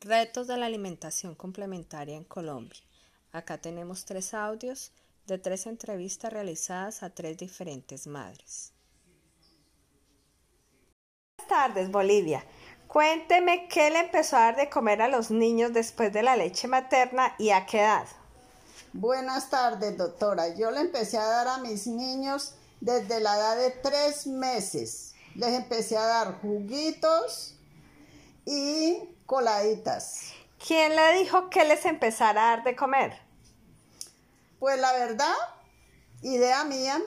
Retos 0.00 0.46
de 0.46 0.56
la 0.56 0.66
alimentación 0.66 1.34
complementaria 1.34 2.16
en 2.16 2.22
Colombia. 2.22 2.80
Acá 3.32 3.58
tenemos 3.58 4.04
tres 4.04 4.32
audios 4.32 4.92
de 5.26 5.38
tres 5.38 5.66
entrevistas 5.66 6.32
realizadas 6.32 7.02
a 7.02 7.10
tres 7.10 7.36
diferentes 7.36 8.06
madres. 8.06 8.72
Buenas 11.36 11.48
tardes, 11.48 11.90
Bolivia. 11.90 12.44
Cuénteme 12.86 13.66
qué 13.66 13.90
le 13.90 13.98
empezó 13.98 14.36
a 14.36 14.40
dar 14.42 14.56
de 14.56 14.70
comer 14.70 15.02
a 15.02 15.08
los 15.08 15.32
niños 15.32 15.72
después 15.72 16.12
de 16.12 16.22
la 16.22 16.36
leche 16.36 16.68
materna 16.68 17.34
y 17.36 17.50
a 17.50 17.66
qué 17.66 17.80
edad. 17.80 18.06
Buenas 18.92 19.50
tardes, 19.50 19.98
doctora. 19.98 20.54
Yo 20.54 20.70
le 20.70 20.80
empecé 20.80 21.18
a 21.18 21.26
dar 21.26 21.48
a 21.48 21.58
mis 21.58 21.88
niños 21.88 22.54
desde 22.80 23.18
la 23.18 23.36
edad 23.36 23.56
de 23.56 23.70
tres 23.72 24.28
meses. 24.28 25.14
Les 25.34 25.54
empecé 25.54 25.96
a 25.96 26.06
dar 26.06 26.40
juguitos 26.40 27.56
y 28.46 29.17
coladitas. 29.28 30.32
¿Quién 30.66 30.96
le 30.96 31.18
dijo 31.18 31.50
que 31.50 31.62
les 31.64 31.84
empezara 31.84 32.30
a 32.30 32.56
dar 32.56 32.64
de 32.64 32.74
comer? 32.74 33.12
Pues 34.58 34.80
la 34.80 34.90
verdad, 34.94 35.34
idea 36.22 36.64
mía. 36.64 36.98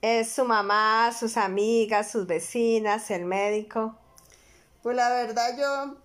¿Es 0.00 0.32
su 0.32 0.46
mamá, 0.46 1.12
sus 1.12 1.36
amigas, 1.36 2.10
sus 2.10 2.26
vecinas, 2.26 3.10
el 3.10 3.26
médico? 3.26 3.94
Pues 4.82 4.96
la 4.96 5.10
verdad 5.10 5.54
yo 5.58 5.96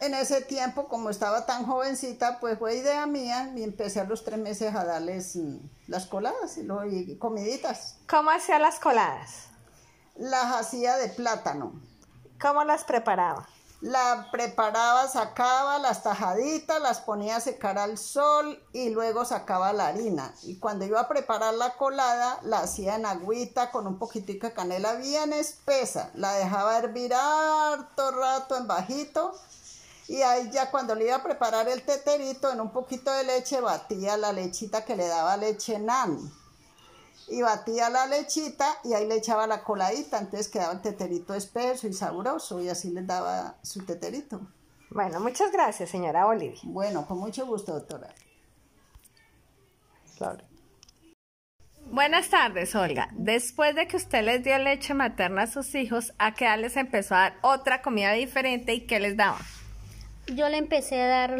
en 0.00 0.14
ese 0.14 0.40
tiempo, 0.40 0.88
como 0.88 1.10
estaba 1.10 1.44
tan 1.44 1.66
jovencita, 1.66 2.40
pues 2.40 2.58
fue 2.58 2.76
idea 2.76 3.06
mía 3.06 3.52
y 3.54 3.62
empecé 3.62 4.00
a 4.00 4.04
los 4.04 4.24
tres 4.24 4.38
meses 4.38 4.74
a 4.74 4.86
darles 4.86 5.36
mm, 5.36 5.58
las 5.88 6.06
coladas 6.06 6.56
y, 6.56 7.18
comiditas. 7.18 7.98
¿Cómo 8.08 8.30
hacía 8.30 8.58
las 8.58 8.80
coladas? 8.80 9.48
Las 10.16 10.54
hacía 10.54 10.96
de 10.96 11.10
plátano. 11.10 11.74
¿Cómo 12.40 12.64
las 12.64 12.84
preparaba? 12.84 13.46
La 13.82 14.28
preparaba, 14.30 15.08
sacaba 15.08 15.80
las 15.80 16.04
tajaditas, 16.04 16.80
las 16.80 17.00
ponía 17.00 17.34
a 17.34 17.40
secar 17.40 17.78
al 17.78 17.98
sol 17.98 18.62
y 18.72 18.90
luego 18.90 19.24
sacaba 19.24 19.72
la 19.72 19.88
harina. 19.88 20.32
Y 20.44 20.60
cuando 20.60 20.84
iba 20.84 21.00
a 21.00 21.08
preparar 21.08 21.54
la 21.54 21.76
colada, 21.76 22.38
la 22.44 22.60
hacía 22.60 22.94
en 22.94 23.06
agüita 23.06 23.72
con 23.72 23.88
un 23.88 23.98
poquitico 23.98 24.46
de 24.46 24.52
canela 24.52 24.94
bien 24.94 25.32
espesa. 25.32 26.12
La 26.14 26.32
dejaba 26.34 26.78
hervir 26.78 27.12
harto 27.12 28.12
rato 28.12 28.56
en 28.56 28.68
bajito. 28.68 29.36
Y 30.06 30.22
ahí 30.22 30.48
ya 30.52 30.70
cuando 30.70 30.94
le 30.94 31.06
iba 31.06 31.16
a 31.16 31.24
preparar 31.24 31.68
el 31.68 31.82
teterito, 31.82 32.52
en 32.52 32.60
un 32.60 32.70
poquito 32.70 33.12
de 33.12 33.24
leche 33.24 33.60
batía 33.60 34.16
la 34.16 34.32
lechita 34.32 34.84
que 34.84 34.94
le 34.94 35.08
daba 35.08 35.36
leche 35.36 35.80
nan 35.80 36.32
y 37.32 37.42
batía 37.42 37.88
la 37.88 38.06
lechita 38.06 38.78
y 38.84 38.92
ahí 38.92 39.06
le 39.06 39.16
echaba 39.16 39.46
la 39.46 39.64
coladita, 39.64 40.18
entonces 40.18 40.48
quedaba 40.48 40.74
el 40.74 40.82
teterito 40.82 41.34
espeso 41.34 41.88
y 41.88 41.92
sabroso 41.92 42.60
y 42.60 42.68
así 42.68 42.90
les 42.90 43.06
daba 43.06 43.56
su 43.62 43.84
teterito. 43.84 44.40
Bueno, 44.90 45.18
muchas 45.20 45.50
gracias, 45.50 45.88
señora 45.88 46.26
Olivia. 46.26 46.60
Bueno, 46.64 47.06
con 47.06 47.18
mucho 47.18 47.46
gusto, 47.46 47.72
doctora. 47.72 48.14
Buenas 51.90 52.28
tardes, 52.28 52.74
Olga. 52.74 53.08
Después 53.12 53.74
de 53.74 53.88
que 53.88 53.96
usted 53.96 54.22
les 54.22 54.44
dio 54.44 54.56
leche 54.58 54.94
materna 54.94 55.42
a 55.42 55.46
sus 55.46 55.74
hijos, 55.74 56.12
¿a 56.18 56.34
qué 56.34 56.44
edad 56.44 56.58
les 56.58 56.76
empezó 56.76 57.14
a 57.14 57.20
dar 57.20 57.38
otra 57.42 57.82
comida 57.82 58.12
diferente 58.12 58.74
y 58.74 58.86
qué 58.86 59.00
les 59.00 59.16
daba? 59.16 59.40
Yo 60.26 60.48
le 60.48 60.58
empecé 60.58 61.00
a 61.00 61.08
dar 61.08 61.38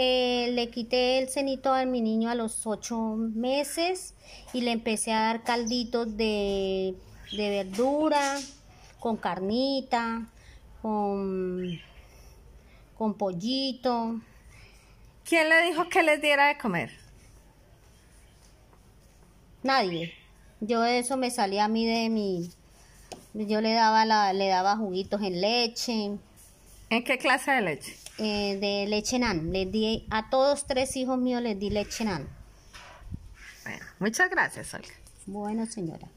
eh, 0.00 0.52
le 0.52 0.70
quité 0.70 1.18
el 1.18 1.28
cenito 1.28 1.74
a 1.74 1.84
mi 1.84 2.00
niño 2.00 2.30
a 2.30 2.36
los 2.36 2.64
ocho 2.68 3.16
meses 3.16 4.14
y 4.52 4.60
le 4.60 4.70
empecé 4.70 5.12
a 5.12 5.22
dar 5.22 5.42
calditos 5.42 6.16
de, 6.16 6.94
verdura, 7.36 8.38
con 9.00 9.16
carnita, 9.16 10.28
con, 10.82 11.80
con 12.96 13.14
pollito. 13.14 14.20
¿Quién 15.24 15.48
le 15.48 15.62
dijo 15.62 15.88
que 15.88 16.04
les 16.04 16.22
diera 16.22 16.46
de 16.46 16.58
comer? 16.58 16.92
Nadie. 19.64 20.14
Yo 20.60 20.84
eso 20.84 21.16
me 21.16 21.32
salía 21.32 21.64
a 21.64 21.68
mí 21.68 21.84
de 21.84 22.08
mi... 22.08 22.48
Yo 23.34 23.60
le 23.60 23.72
daba, 23.72 24.04
la, 24.04 24.32
le 24.32 24.46
daba 24.46 24.76
juguitos 24.76 25.20
en 25.22 25.40
leche. 25.40 26.12
¿En 26.88 27.02
qué 27.02 27.18
clase 27.18 27.50
de 27.50 27.62
leche? 27.62 28.07
Eh, 28.18 28.58
de 28.60 28.86
leche 28.88 29.18
nan. 29.18 29.52
Les 29.52 29.70
di 29.70 30.04
a 30.10 30.28
todos 30.28 30.66
tres 30.66 30.96
hijos 30.96 31.18
míos 31.18 31.40
les 31.40 31.56
di 31.56 31.70
leche 31.70 32.04
nan. 32.04 32.28
Bueno, 33.62 33.84
muchas 34.00 34.28
gracias, 34.28 34.74
Olga. 34.74 34.88
Bueno, 35.26 35.66
señora. 35.66 36.08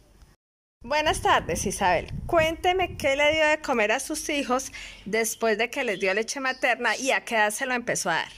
Buenas 0.83 1.21
tardes, 1.21 1.63
Isabel. 1.67 2.07
Cuénteme 2.25 2.97
qué 2.97 3.15
le 3.15 3.33
dio 3.33 3.47
de 3.47 3.61
comer 3.61 3.91
a 3.91 3.99
sus 3.99 4.29
hijos 4.29 4.71
después 5.05 5.59
de 5.59 5.69
que 5.69 5.83
les 5.83 5.99
dio 5.99 6.11
leche 6.15 6.39
materna 6.39 6.97
y 6.97 7.11
a 7.11 7.23
qué 7.23 7.35
edad 7.35 7.51
se 7.51 7.67
lo 7.67 7.75
empezó 7.75 8.09
a 8.09 8.15
dar. 8.15 8.31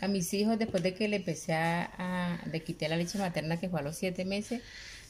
A 0.00 0.08
mis 0.08 0.34
hijos, 0.34 0.58
después 0.58 0.82
de 0.82 0.94
que 0.94 1.06
le 1.06 1.16
empecé 1.16 1.54
a, 1.54 1.84
a 1.98 2.46
le 2.46 2.60
quité 2.64 2.88
la 2.88 2.96
leche 2.96 3.18
materna 3.18 3.60
que 3.60 3.68
fue 3.68 3.78
a 3.78 3.82
los 3.84 3.96
siete 3.96 4.24
meses, 4.24 4.62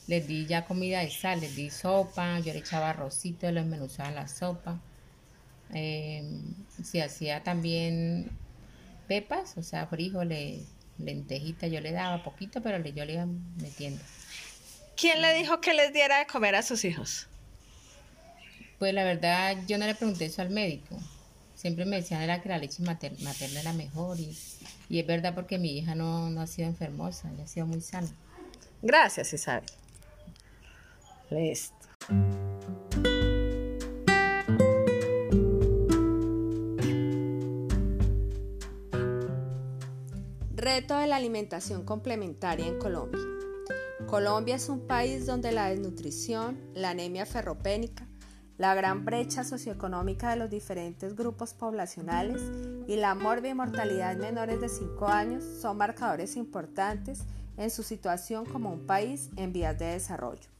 les 0.07 0.27
di 0.27 0.45
ya 0.45 0.67
comida 0.67 1.01
de 1.01 1.11
sal, 1.11 1.41
les 1.41 1.57
di 1.57 1.71
sopa, 1.71 2.41
yo 2.41 2.53
le 2.53 2.59
echaba 2.59 2.91
arrocito, 2.91 3.51
les 3.51 3.65
menuzaba 3.65 4.11
la 4.11 4.29
sopa 4.29 4.79
eh, 5.75 6.23
se 6.83 7.03
hacía 7.03 7.43
también 7.43 8.31
pepas, 9.07 9.57
o 9.57 9.63
sea, 9.63 9.87
frijoles, 9.87 10.67
lentejitas, 10.99 11.71
yo 11.71 11.81
le 11.81 11.93
daba 11.93 12.23
poquito, 12.23 12.63
pero 12.63 12.79
yo 12.85 13.05
le 13.05 13.15
iba 13.15 13.27
metiendo. 13.61 14.01
¿Quién 14.97 15.23
le 15.23 15.35
dijo 15.35 15.61
que 15.61 15.75
les 15.75 15.93
diera 15.93 16.19
de 16.19 16.27
comer 16.27 16.55
a 16.55 16.63
sus 16.63 16.85
hijos? 16.85 17.29
Pues 18.79 18.95
la 18.95 19.05
verdad, 19.05 19.57
yo 19.67 19.79
no 19.79 19.87
le 19.87 19.95
pregunté 19.95 20.27
eso 20.27 20.43
al 20.43 20.51
médico. 20.51 20.97
Siempre 21.55 21.85
me 21.85 21.97
decían 21.97 22.23
era 22.23 22.41
que 22.41 22.49
la 22.49 22.59
leche 22.59 22.83
materna, 22.83 23.33
era 23.61 23.73
mejor 23.73 24.21
y, 24.21 24.37
y, 24.89 25.01
es 25.01 25.07
verdad 25.07 25.35
porque 25.35 25.59
mi 25.59 25.77
hija 25.77 25.97
no, 25.97 26.31
no 26.31 26.41
ha 26.41 26.47
sido 26.47 26.69
enfermosa, 26.69 27.31
ella 27.33 27.45
ha 27.45 27.49
sido 27.49 27.67
muy 27.67 27.81
sana. 27.81 28.09
Gracias, 28.81 29.33
Isabel. 29.33 29.65
Listo. 31.31 31.77
Reto 40.79 40.97
de 40.97 41.09
la 41.09 41.17
alimentación 41.17 41.85
complementaria 41.85 42.65
en 42.65 42.79
Colombia. 42.79 43.21
Colombia 44.07 44.55
es 44.55 44.69
un 44.69 44.87
país 44.87 45.27
donde 45.27 45.51
la 45.51 45.71
desnutrición, 45.71 46.57
la 46.73 46.91
anemia 46.91 47.27
ferropénica, 47.27 48.07
la 48.59 48.77
gran 48.77 49.05
brecha 49.05 49.43
socioeconómica 49.43 50.31
de 50.31 50.37
los 50.37 50.51
diferentes 50.51 51.17
grupos 51.17 51.53
poblacionales 51.53 52.41
y 52.87 52.95
la 52.95 53.17
mórbida 53.17 53.57
mortalidad 53.57 54.13
en 54.13 54.21
menores 54.21 54.61
de 54.61 54.69
5 54.69 55.09
años 55.09 55.43
son 55.61 55.79
marcadores 55.79 56.37
importantes 56.37 57.25
en 57.57 57.73
su 57.73 57.83
situación 57.83 58.47
como 58.47 58.71
un 58.71 58.87
país 58.87 59.31
en 59.35 59.53
vías 59.53 59.77
de 59.81 59.87
desarrollo. 59.87 60.58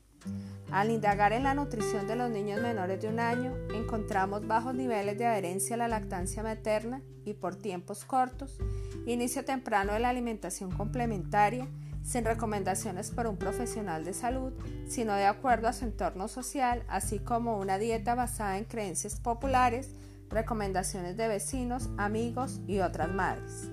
Al 0.71 0.91
indagar 0.91 1.33
en 1.33 1.45
la 1.45 1.55
nutrición 1.55 2.07
de 2.07 2.17
los 2.17 2.31
niños 2.31 2.61
menores 2.61 3.01
de 3.01 3.09
un 3.09 3.21
año, 3.21 3.55
encontramos 3.75 4.47
bajos 4.47 4.75
niveles 4.75 5.17
de 5.17 5.27
adherencia 5.27 5.75
a 5.75 5.79
la 5.79 5.89
lactancia 5.89 6.43
materna 6.43 7.01
y 7.25 7.35
por 7.35 7.57
tiempos 7.57 8.05
cortos, 8.05 8.59
inicio 9.07 9.45
temprano 9.45 9.95
de 9.95 10.01
la 10.01 10.11
alimentación 10.11 10.71
complementaria, 10.71 11.67
sin 12.05 12.25
recomendaciones 12.25 13.11
por 13.11 13.27
un 13.27 13.37
profesional 13.37 14.05
de 14.05 14.15
salud, 14.15 14.53
sino 14.89 15.15
de 15.15 15.27
acuerdo 15.27 15.69
a 15.69 15.73
su 15.73 15.85
entorno 15.85 16.29
social, 16.29 16.83
así 16.89 17.19
como 17.19 17.59
una 17.59 17.79
dieta 17.79 18.15
basada 18.15 18.59
en 18.59 18.65
creencias 18.65 19.17
populares, 19.17 19.95
recomendaciones 20.31 21.17
de 21.17 21.29
vecinos, 21.29 21.89
amigos 21.97 22.61
y 22.67 22.81
otras 22.81 23.11
madres. 23.11 23.71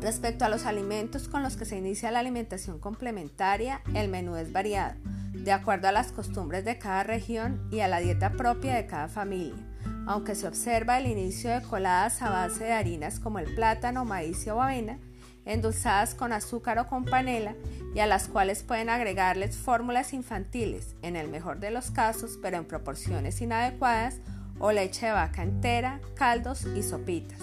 Respecto 0.00 0.46
a 0.46 0.48
los 0.48 0.64
alimentos 0.64 1.28
con 1.28 1.42
los 1.42 1.56
que 1.56 1.66
se 1.66 1.76
inicia 1.76 2.10
la 2.10 2.20
alimentación 2.20 2.78
complementaria, 2.78 3.82
el 3.94 4.08
menú 4.08 4.36
es 4.36 4.50
variado, 4.50 4.94
de 5.32 5.52
acuerdo 5.52 5.88
a 5.88 5.92
las 5.92 6.10
costumbres 6.10 6.64
de 6.64 6.78
cada 6.78 7.02
región 7.02 7.68
y 7.70 7.80
a 7.80 7.88
la 7.88 8.00
dieta 8.00 8.32
propia 8.32 8.74
de 8.74 8.86
cada 8.86 9.08
familia, 9.08 9.62
aunque 10.06 10.34
se 10.34 10.48
observa 10.48 10.96
el 10.96 11.06
inicio 11.06 11.50
de 11.50 11.60
coladas 11.60 12.22
a 12.22 12.30
base 12.30 12.64
de 12.64 12.72
harinas 12.72 13.20
como 13.20 13.40
el 13.40 13.54
plátano, 13.54 14.06
maíz 14.06 14.46
o 14.48 14.62
avena, 14.62 14.98
endulzadas 15.44 16.14
con 16.14 16.32
azúcar 16.32 16.78
o 16.78 16.86
con 16.86 17.04
panela 17.04 17.54
y 17.94 17.98
a 17.98 18.06
las 18.06 18.28
cuales 18.28 18.62
pueden 18.62 18.88
agregarles 18.88 19.58
fórmulas 19.58 20.14
infantiles, 20.14 20.94
en 21.02 21.14
el 21.16 21.28
mejor 21.28 21.60
de 21.60 21.72
los 21.72 21.90
casos, 21.90 22.38
pero 22.40 22.56
en 22.56 22.64
proporciones 22.64 23.40
inadecuadas, 23.42 24.16
o 24.58 24.72
leche 24.72 25.06
de 25.06 25.12
vaca 25.12 25.42
entera, 25.42 26.00
caldos 26.14 26.66
y 26.76 26.82
sopitas. 26.82 27.40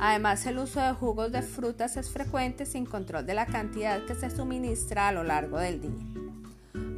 Además, 0.00 0.44
el 0.46 0.58
uso 0.58 0.80
de 0.80 0.92
jugos 0.92 1.30
de 1.32 1.42
frutas 1.42 1.96
es 1.96 2.10
frecuente 2.10 2.66
sin 2.66 2.86
control 2.86 3.26
de 3.26 3.34
la 3.34 3.46
cantidad 3.46 4.04
que 4.04 4.14
se 4.14 4.30
suministra 4.30 5.08
a 5.08 5.12
lo 5.12 5.22
largo 5.22 5.58
del 5.58 5.80
día. 5.80 6.22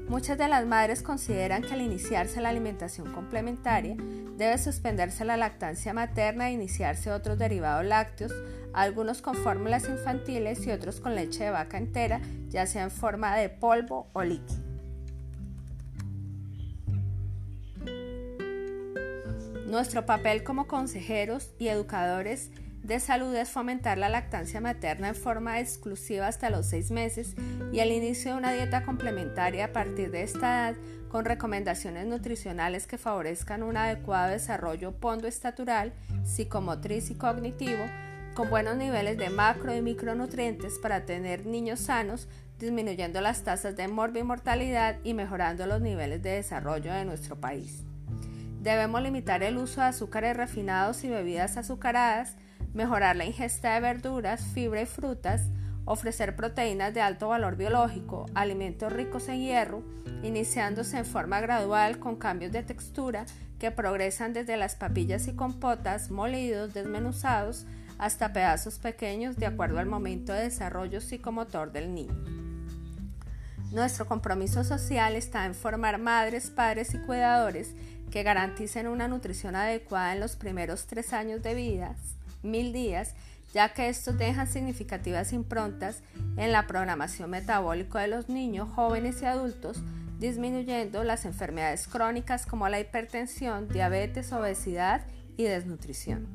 Muchas 0.08 0.38
de 0.38 0.48
las 0.48 0.66
madres 0.66 1.02
consideran 1.02 1.62
que 1.62 1.72
al 1.72 1.80
iniciarse 1.80 2.40
la 2.40 2.50
alimentación 2.50 3.12
complementaria 3.12 3.96
debe 4.36 4.58
suspenderse 4.58 5.24
la 5.24 5.36
lactancia 5.36 5.92
materna 5.92 6.48
e 6.48 6.52
iniciarse 6.52 7.10
otros 7.10 7.38
derivados 7.38 7.84
lácteos, 7.84 8.32
algunos 8.72 9.22
con 9.22 9.34
fórmulas 9.34 9.88
infantiles 9.88 10.66
y 10.66 10.70
otros 10.70 11.00
con 11.00 11.14
leche 11.14 11.44
de 11.44 11.50
vaca 11.50 11.78
entera, 11.78 12.20
ya 12.48 12.66
sea 12.66 12.84
en 12.84 12.90
forma 12.90 13.34
de 13.36 13.48
polvo 13.48 14.08
o 14.12 14.22
líquido. 14.22 14.62
Nuestro 19.66 20.06
papel 20.06 20.44
como 20.44 20.68
consejeros 20.68 21.50
y 21.58 21.68
educadores 21.68 22.50
de 22.84 23.00
salud 23.00 23.34
es 23.34 23.48
fomentar 23.48 23.96
la 23.96 24.10
lactancia 24.10 24.60
materna 24.60 25.08
en 25.08 25.14
forma 25.14 25.58
exclusiva 25.58 26.28
hasta 26.28 26.50
los 26.50 26.66
seis 26.66 26.90
meses 26.90 27.34
y 27.72 27.78
el 27.78 27.90
inicio 27.90 28.32
de 28.32 28.38
una 28.38 28.52
dieta 28.52 28.84
complementaria 28.84 29.64
a 29.64 29.72
partir 29.72 30.10
de 30.10 30.22
esta 30.22 30.68
edad 30.68 30.76
con 31.08 31.24
recomendaciones 31.24 32.06
nutricionales 32.06 32.86
que 32.86 32.98
favorezcan 32.98 33.62
un 33.62 33.78
adecuado 33.78 34.32
desarrollo 34.32 34.92
pondoestatural, 34.92 35.94
psicomotriz 36.24 37.08
y 37.10 37.14
cognitivo, 37.14 37.84
con 38.34 38.50
buenos 38.50 38.76
niveles 38.76 39.16
de 39.16 39.30
macro 39.30 39.74
y 39.74 39.80
micronutrientes 39.80 40.78
para 40.78 41.06
tener 41.06 41.46
niños 41.46 41.80
sanos, 41.80 42.28
disminuyendo 42.58 43.22
las 43.22 43.44
tasas 43.44 43.76
de 43.76 43.88
morbimortalidad 43.88 44.96
y 45.04 45.14
mejorando 45.14 45.66
los 45.66 45.80
niveles 45.80 46.22
de 46.22 46.30
desarrollo 46.32 46.92
de 46.92 47.06
nuestro 47.06 47.36
país. 47.36 47.82
Debemos 48.60 49.00
limitar 49.00 49.42
el 49.42 49.56
uso 49.56 49.80
de 49.80 49.86
azúcares 49.86 50.36
refinados 50.36 51.02
y 51.04 51.08
bebidas 51.08 51.56
azucaradas, 51.56 52.36
mejorar 52.74 53.16
la 53.16 53.24
ingesta 53.24 53.74
de 53.74 53.80
verduras, 53.80 54.44
fibra 54.52 54.82
y 54.82 54.86
frutas, 54.86 55.42
ofrecer 55.84 56.34
proteínas 56.34 56.92
de 56.92 57.00
alto 57.00 57.28
valor 57.28 57.56
biológico, 57.56 58.26
alimentos 58.34 58.92
ricos 58.92 59.28
en 59.28 59.40
hierro, 59.40 59.82
iniciándose 60.22 60.98
en 60.98 61.06
forma 61.06 61.40
gradual 61.40 61.98
con 61.98 62.16
cambios 62.16 62.52
de 62.52 62.62
textura 62.62 63.26
que 63.58 63.70
progresan 63.70 64.32
desde 64.32 64.56
las 64.56 64.74
papillas 64.74 65.28
y 65.28 65.34
compotas, 65.34 66.10
molidos, 66.10 66.74
desmenuzados, 66.74 67.66
hasta 67.98 68.32
pedazos 68.32 68.78
pequeños 68.78 69.36
de 69.36 69.46
acuerdo 69.46 69.78
al 69.78 69.86
momento 69.86 70.32
de 70.32 70.42
desarrollo 70.42 71.00
psicomotor 71.00 71.70
del 71.70 71.94
niño. 71.94 72.14
Nuestro 73.70 74.06
compromiso 74.06 74.64
social 74.64 75.16
está 75.16 75.46
en 75.46 75.54
formar 75.54 75.98
madres, 75.98 76.50
padres 76.50 76.94
y 76.94 76.98
cuidadores 76.98 77.74
que 78.10 78.22
garanticen 78.22 78.86
una 78.86 79.08
nutrición 79.08 79.56
adecuada 79.56 80.12
en 80.12 80.20
los 80.20 80.36
primeros 80.36 80.86
tres 80.86 81.12
años 81.12 81.42
de 81.42 81.54
vida, 81.54 81.96
mil 82.44 82.72
días, 82.72 83.14
ya 83.52 83.72
que 83.72 83.88
estos 83.88 84.18
dejan 84.18 84.46
significativas 84.46 85.32
improntas 85.32 86.02
en 86.36 86.52
la 86.52 86.66
programación 86.66 87.30
metabólica 87.30 88.00
de 88.00 88.08
los 88.08 88.28
niños, 88.28 88.68
jóvenes 88.74 89.22
y 89.22 89.26
adultos, 89.26 89.82
disminuyendo 90.18 91.04
las 91.04 91.24
enfermedades 91.24 91.88
crónicas 91.88 92.46
como 92.46 92.68
la 92.68 92.80
hipertensión, 92.80 93.68
diabetes, 93.68 94.32
obesidad 94.32 95.02
y 95.36 95.44
desnutrición. 95.44 96.26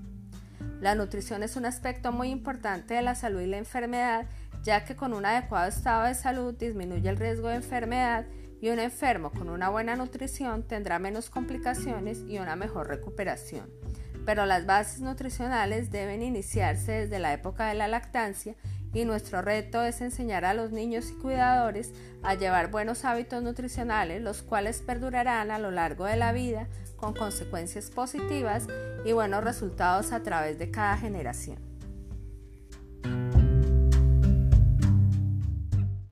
La 0.82 0.96
nutrición 0.96 1.44
es 1.44 1.56
un 1.56 1.66
aspecto 1.66 2.12
muy 2.12 2.30
importante 2.30 2.94
de 2.94 3.02
la 3.02 3.16
salud 3.16 3.42
y 3.42 3.48
la 3.48 3.58
enfermedad, 3.58 4.26
ya 4.64 4.86
que 4.86 4.96
con 4.96 5.14
un 5.14 5.26
adecuado 5.26 5.68
estado 5.68 6.06
de 6.06 6.16
salud 6.16 6.54
disminuye 6.54 7.10
el 7.10 7.18
riesgo 7.18 7.50
de 7.50 7.56
enfermedad 7.56 8.26
y 8.62 8.70
un 8.70 8.80
enfermo 8.80 9.32
con 9.32 9.50
una 9.50 9.70
buena 9.70 9.96
nutrición 9.96 10.64
tendrá 10.64 11.00
menos 11.00 11.30
complicaciones 11.30 12.20
y 12.28 12.40
una 12.40 12.56
mejor 12.56 12.88
recuperación. 12.88 13.70
Pero 14.25 14.45
las 14.45 14.66
bases 14.66 15.01
nutricionales 15.01 15.92
deben 15.92 16.21
iniciarse 16.21 16.92
desde 16.92 17.19
la 17.19 17.33
época 17.33 17.68
de 17.68 17.75
la 17.75 17.88
lactancia 17.88 18.56
y 18.94 19.06
nuestro 19.06 19.42
reto 19.42 19.83
es 19.83 20.01
enseñar 20.01 20.45
a 20.45 20.54
los 20.54 20.71
niños 20.71 21.10
y 21.12 21.13
cuidadores 21.13 21.94
a 22.24 22.33
llevar 22.33 22.71
buenos 22.71 23.06
hábitos 23.06 23.44
nutricionales, 23.44 24.21
los 24.21 24.42
cuales 24.42 24.81
perdurarán 24.81 25.51
a 25.51 25.60
lo 25.60 25.71
largo 25.71 26.06
de 26.06 26.16
la 26.16 26.31
vida 26.31 26.68
con 26.95 27.13
consecuencias 27.13 27.89
positivas 27.89 28.68
y 29.06 29.13
buenos 29.13 29.44
resultados 29.44 30.12
a 30.12 30.21
través 30.21 30.60
de 30.60 30.71
cada 30.71 30.98
generación. 30.98 31.69